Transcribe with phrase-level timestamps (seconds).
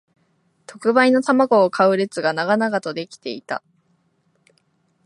[0.65, 3.61] 特売の玉子を買う列が長々と出来ていた